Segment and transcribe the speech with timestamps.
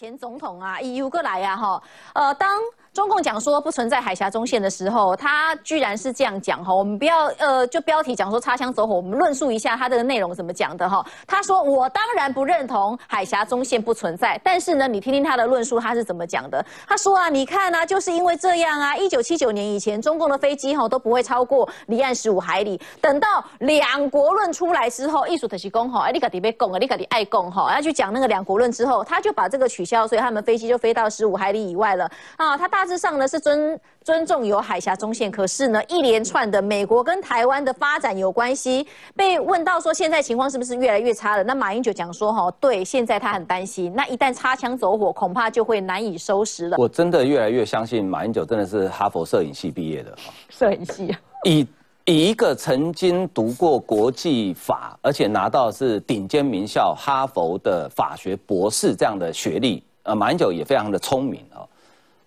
[0.00, 1.82] 前总统啊，以乌过来呀哈，
[2.14, 2.58] 呃，当
[2.92, 6.74] 中共讲说不存在海峡中线的时候，他居然是这样讲哈。
[6.74, 11.04] 我们不要呃，就标题讲说擦枪走火，我们论述一下他这个内容怎么讲的哈。
[11.24, 16.64] 他说我当然不认同海峡中线不存在，但是呢，你听听他的论述，他是怎么讲的？
[16.88, 22.80] 他说啊，你看啊，就是因为这样啊，一九七九年以前，中共的飞机哈都不会超过离岸十五海里。
[23.00, 23.28] 等到
[23.60, 32.58] 两国论出来之后，艺术特西公哈，哎，你搞底被供啊，你搞底爱供哈，要去讲那个两国论之后，他就把这个取消，所以他们飞机就飞到十五海里以外了啊。
[32.58, 38.86] 他大致上呢是尊尊重有海峡中线，可是呢一连串的美国跟台湾的发展有关系。
[39.14, 41.44] 被问到说现在情况是不是越来越差了？
[41.44, 46.76] 那马英九讲说哈，对，现在他很担心，那一旦擦枪走火，恐怕就会难以收拾了。
[46.78, 50.16] 我真的越来越相信马英九真的是哈佛摄影系毕业的，
[50.48, 51.66] 摄影系啊，以。
[52.06, 61.68] 以一个曾经读过国际法，而且拿到是顶尖名校哈佛的法学博士这样的学历，呃，马英九也非常的聪明哦。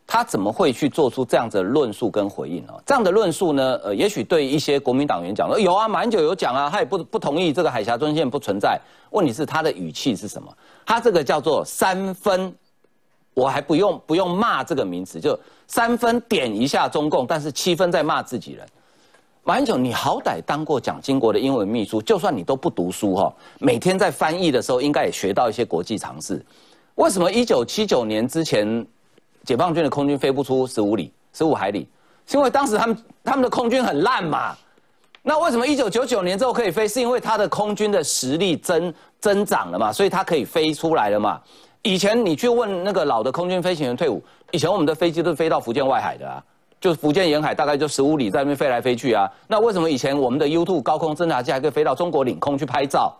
[0.06, 2.73] 他怎么会去做出这样子的论述跟回应呢？
[2.86, 8.80] 这样的论述呢，呃，也许对一些国民党员讲说有啊，马英九有讲啊，他也不不同意这个海峡中线不存在。
[9.12, 10.52] 问题是他的语气是什么？
[10.86, 12.54] 他这个叫做三分，
[13.34, 18.67] 我还不用不用骂这个名词，就三分点一下中共，但是七分在骂自己人。
[19.45, 26.44] 马英九，你好歹当过蒋经国的英文秘书，就算你都不读书哈，每天在翻译的时候，应该也学到一些国际常识。
[26.95, 28.86] 为什么一九七九年之前，
[29.44, 31.88] 解放军的空军飞不出十五里、十五海里？
[32.25, 34.55] 是因为当时他们他们的空军很烂嘛？
[35.22, 36.88] 那为什么一九九九年之后可以飞？
[36.88, 39.91] 是因为他的空军的实力增增长了嘛？
[39.91, 41.41] 所以他可以飞出来了嘛？
[41.81, 46.44] 以前你去问那个老的空军飞行员退伍，以前我们的飞机都飞到福建外海的啊。
[46.80, 49.30] 就福建沿海大概就十五里，在那边飞来飞去啊。
[49.47, 53.16] 那为什么以前我们的 U2 高空侦察机还可以飞到中国领空去拍照？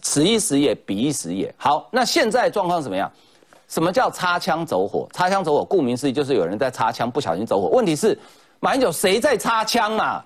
[0.00, 1.52] 此一时也，彼一时也。
[1.56, 3.10] 好，那现在状况怎么样？
[3.72, 5.08] 什么叫擦枪走火？
[5.14, 7.68] 擦枪走火，顾名思义就是有人在擦枪，不小心走火。
[7.68, 8.18] 问题是，
[8.60, 10.22] 马英九谁在擦枪嘛？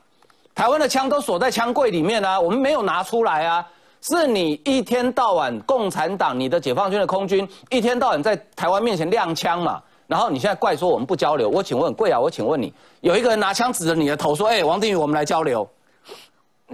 [0.52, 3.64] 台湾的枪都锁在枪柜里面啊，我们没有拿出来啊。
[4.02, 9.80] 是你一天到晚共产党，你的解放军的空军一天到晚在台湾面前亮枪嘛？
[10.08, 15.68] 然后你现在怪说我们不交流，我请问贵啊，我请问你，有一个人拿枪指着你的头说：“哎，王定宇，我们来交流。”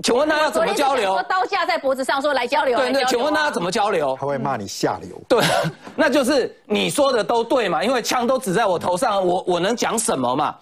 [0.03, 1.13] 请问他要怎么交流？
[1.13, 2.79] 说刀架在脖子上说来交流。
[2.79, 4.17] 对对，请问他要怎么交流？
[4.19, 5.21] 他会骂你下流。
[5.29, 5.43] 对，
[5.95, 10.55] 那就是你说的都对嘛，因为枪都指在我头上，我我能讲什么嘛？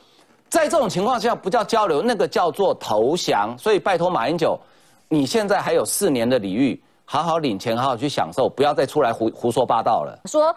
[0.48, 3.56] 在这种情况下，不叫交流，那个叫做投降。
[3.58, 4.58] 所以拜托马英九，
[5.08, 10.18] 你现在还有四年的礼遇，好好领钱，好好去享受，不要再出来胡胡说八道了。
[10.26, 10.54] 说。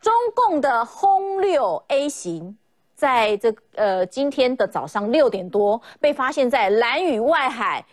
[0.00, 2.56] 中共的轰六 A 型，
[2.94, 7.84] 在这呃今天的早上六点多被发现，在蓝屿外海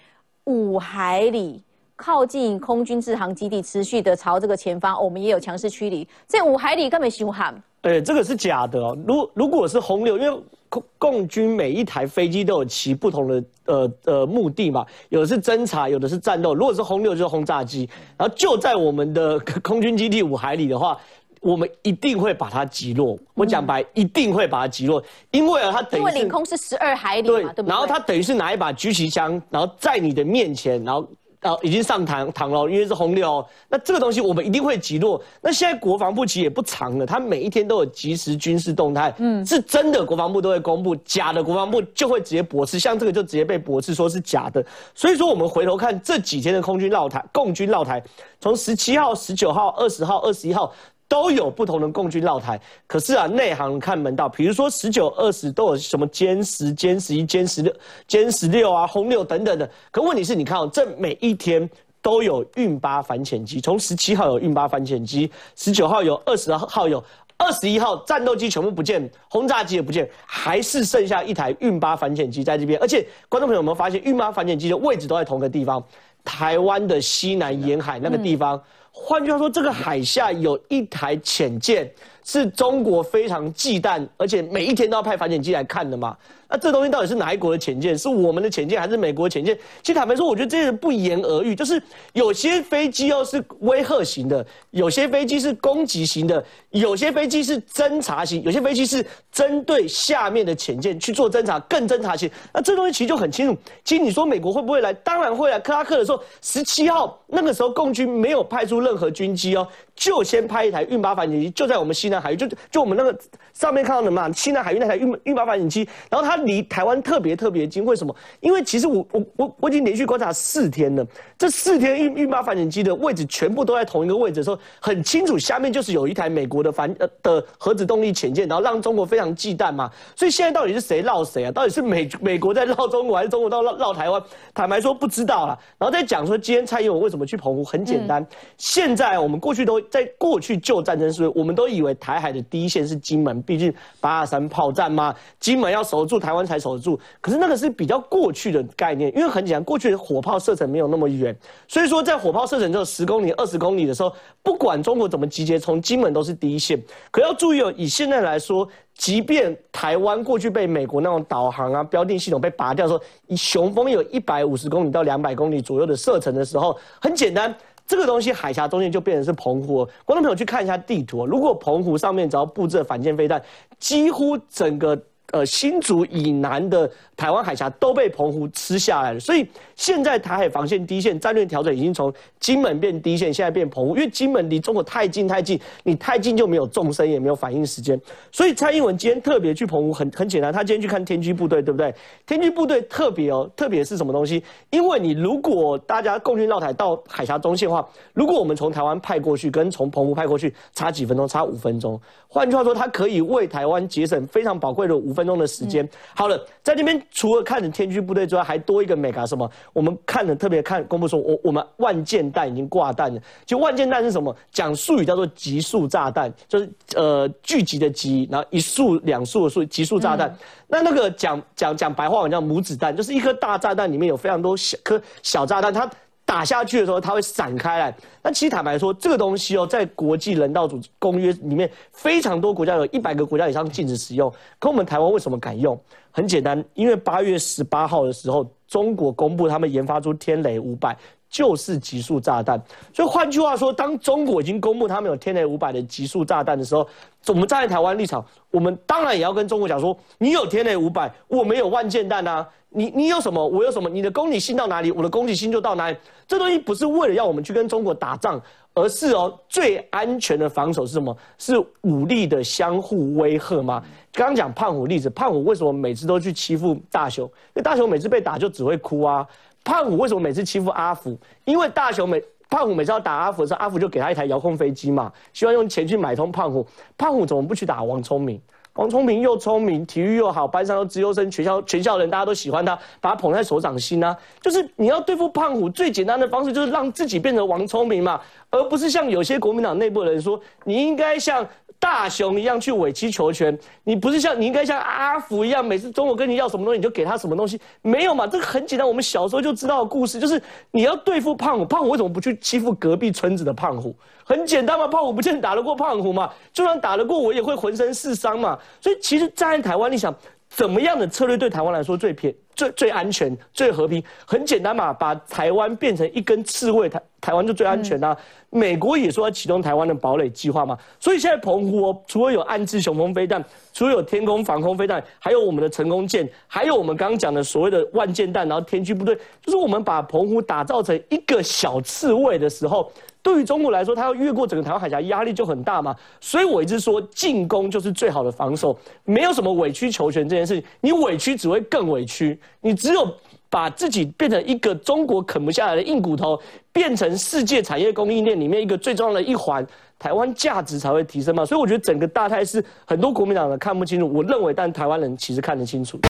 [0.45, 1.63] 五海里，
[1.95, 6.07] 靠近空军制航基地，持续的朝这个前方，我们也有强势驱离。
[6.27, 7.53] 这五海里根本凶悍。
[7.81, 8.97] 对，这个是假的哦。
[9.07, 16.55] 如如果是轰六，因为共共军每一台飞机都有其不同的呃呃目的嘛，有的是侦察，有的是战斗。
[16.55, 20.97] 如果是轰六，就是轰炸机，然后就在我们的 空军基地五海里的话。
[21.45, 23.15] 我们一定会把它击落。
[23.35, 27.69] 我讲白，一定会把它击落，因为啊，它等于因为领空是十二海里嘛，对不对？
[27.69, 31.07] 然后它等于是拿一把狙击枪，然后在你的面前，然后
[31.41, 33.45] 啊已经上膛膛了，因为是红六。
[33.69, 35.21] 那这个东西我们一定会击落。
[35.39, 42.79] 那现在国防部其实也不长了，他每一天都有即时军事动态，嗯，是真的国防部都会公布，假的国防部就会直接驳斥。
[42.79, 44.65] 像这个就直接被驳斥说是假的。
[44.95, 48.03] 所以说我们回头看这几天的空军绕台、共军绕台，
[48.39, 50.73] 从十七号、十九号、二十号、二十一号。
[51.07, 54.27] 都有不同的共军绕台，可是啊，内行看门道。
[54.27, 57.73] 比如说十九、二十都有什么歼十、歼十一、歼十六、
[58.07, 59.69] 歼十六啊、轰六等等的。
[59.91, 61.69] 可问题是你看哦，这每一天
[62.01, 67.01] 都有运八反潜机，从十七号有运八反潜机，十九号有，二十号有，
[67.37, 72.79] 二十一号战斗机全部不见，轰炸机也不见，还是剩下一台运八反潜机在这边。
[72.81, 75.83] 而且观众朋友有没有发现，运八反潜机的位置都在同个地方，
[76.23, 78.59] 台湾的西南沿海那个地方。
[78.97, 81.91] 换句话说，这个海下有一台潜舰，
[82.25, 86.17] 是中国非常忌惮，而且每一天都要派反潜机来看的嘛。
[86.47, 87.97] 那这东西到底是哪一国的潜舰？
[87.97, 89.57] 是我们的潜舰还是美国潜舰？
[89.81, 91.55] 其实坦白说，我觉得这些人不言而喻。
[91.55, 91.81] 就是
[92.13, 102.29] 有些飞机哦是威吓型的，有些飞机是攻击型的，有些飞机是侦察型，有些飞机是针对下面的潜舰去做侦察，更侦察型。
[102.53, 103.57] 那这东西其实就很清楚。
[103.83, 104.93] 其实你说美国会不会来？
[104.93, 105.59] 当然会来。
[105.59, 108.75] 克拉克的时候，十七号那个时候共军没有派出。
[108.85, 113.17] 任何军机哦，就先派一台运八反潜机，就在我们西南海域，就就我们那个
[113.53, 118.15] 上面看到的嘛，西南海域那台运运八反潜机，然后它离台湾特别特别近，为什么？
[118.39, 121.05] 因为其实我我我我已经连续观察四天了，
[121.37, 129.89] 这四天运运八反潜机的位置全部都在同一个位置的时候，很清楚下面就是有一台美国的反呃的核子动力潜舰，然后让中国非常忌惮嘛。
[130.15, 131.51] 所以现在到底是谁绕谁啊？
[131.51, 134.21] 到底是美美国在绕中国，还是中国到绕绕台湾？
[134.53, 135.57] 坦白说不知道了。
[135.77, 138.25] 然后再讲说今天蔡英文为什么去澎湖，很简单，
[138.57, 146.99] 现在我们过去都在过去旧战争时，我们都以为台海的第一线是金门，毕竟八二三炮战嘛，金门要守住，台湾才守得住。
[147.19, 151.35] 可是那个是比较过去的概念，因为很简单，过去的火炮射程没有那么远，
[151.67, 154.13] 所以说在火炮射程只有十公里、二十公里的时候，
[154.43, 156.79] 不管中国怎么集结，从金门都是第一线。
[157.09, 167.51] 可要注意哦，以现在来说，即便台湾过去被美国那种导航啊、标定系统被拔掉，说以雄风有一百五十公里到两百公里左右的射程的时候，很简单。
[167.87, 173.41] 这个东西海峡中间就变成是澎湖，观众朋友去看一下地图，如果澎湖上面只要布置反舰飞弹，
[173.79, 175.01] 几乎整个。
[175.31, 187.99] 呃，新竹以南的台湾海峡都被澎湖吃下来了，所以现在台海防线第一线战略调整已经从金门变第一线，现在变澎湖，因为金门离中国太近太近，你太近就没有纵深，也没有反应时间。
[188.31, 191.93] 所以蔡英文今天特别去澎湖，很很简单，他今天去看天军部队，对不对？
[192.25, 194.43] 天军部队特别哦，特别是什么东西？
[194.69, 201.99] 因为你如果大家共军绕台到海峡中线的话，如果我们从台湾派过去，跟从澎湖派过去差几分钟，差五分钟。
[202.27, 205.87] 换句话说，它可以为台湾节省非常宝贵的五分钟的时间。
[206.13, 209.49] 好了，在那边除了看着天军部队之外，还多一个美卡什么？
[209.73, 213.21] 我们看了特别看公布说，我我们万箭弹已经挂弹了。
[213.45, 214.35] 就万箭弹是什么？
[214.51, 220.35] 讲术语叫做极速炸弹，就是呃聚集的集，然后一束两束的束，极速炸弹。
[220.67, 225.89] 那那个讲讲讲白话文叫母子弹，就是一颗大炸弹里面有非常多小颗小炸弹，它。
[226.25, 227.95] 打下去的时候，它会散开来。
[228.23, 234.31] 那其实坦白说，这个东西哦，在国际人道组织公约里面，非常多国家有一百个国家以上禁止使用。
[234.57, 235.79] 可我们台湾为什么敢用？
[236.11, 240.97] 很简单，因为八月十八号的时候，中国公布他们研发出天雷五百，
[241.35, 242.57] 就是极速炸弹。
[242.93, 246.87] 所以换句话说，当中国已经公布他们有天雷五百的极速炸弹的时候，
[247.27, 252.47] 我们站在台湾立场，我们当然也要跟中国讲说：你有天雷五百，我没有万箭弹啊。
[252.69, 255.97] 你你有什么，我有什么，你的攻击性到哪里，我的攻击性就到哪里。
[256.27, 258.41] 这东西不是为了要我们去跟中国打仗，
[258.73, 261.15] 而是哦，最安全的防守是什么？
[261.37, 263.81] 是武力的相互威吓吗？
[264.11, 267.25] 刚刚讲胖虎例子，胖虎为什么每次都去欺负大雄？
[267.25, 269.25] 因为大雄每次被打就只会哭啊。
[269.65, 271.17] 胖虎为什么每次欺负阿福？
[271.43, 276.65] 因为大雄每胖虎每次要打阿福的时候，阿福就给他一台遥控飞机嘛，希望用钱去买通胖虎。
[276.95, 278.39] 胖虎怎么不去打王聪明？
[278.75, 284.15] 王聪明又聪明，体育又好，班上又资优生，全校全校人大家都喜欢他，把他捧在手掌心啊。
[284.41, 288.19] 就是你要对付胖虎，最简单的方式就是让自己变成王聪明嘛，
[288.51, 291.47] 而不是像有些国民党内部的人说，你应该像
[291.79, 298.25] 大雄一样去委曲求全，你不是像你应该像阿福一样，每次中国跟你要什么东西你就给他什么东西，没有嘛？
[298.25, 300.41] 这个很简单，我们小时候就知道的故事，就是
[300.71, 303.95] 你要对付胖虎，胖虎为什么不去欺负隔壁村子的胖虎？
[304.23, 308.57] 很简单嘛，胖虎不见得打得过胖虎嘛，就算打得过我也会浑身是伤嘛。
[308.81, 310.13] 所以其实站在台湾，你想
[310.55, 314.01] 怎么样的策略对台湾来说最便、最最安全、最和平？
[314.25, 318.17] 很简单嘛，把台湾变成一根刺猬，台台湾就最安全啦。
[318.49, 320.77] 美国也说要启动台湾的堡垒计划嘛。
[320.97, 323.43] 所以现在澎湖哦，除了有暗制雄风飞弹，
[323.73, 332.89] 除了有天空防空飞弹，还有我们的成功舰，还有我们刚刚讲的所谓的万箭弹，然后天驱部队，就是我们把澎湖打造成一个小刺猬的时候。
[333.25, 335.95] 对于中国来说，它要越过整个台湾海峡，压力就很大嘛。
[336.21, 340.63] 所以我一直说，进攻就是最好的防守，没有什么委曲求全这件事情。
[340.79, 343.11] 你委屈只会更委屈，你只有
[343.49, 346.39] 把自己变成一个中国啃不下来的硬骨头，
[346.71, 349.65] 变成世界产业供应链里面一个最重要的一环，
[349.97, 351.43] 台湾价值才会提升嘛。
[351.43, 355.99] 所以我觉得整个大态是很多国民党的看不清楚，我认为，但台湾人其实看得清楚。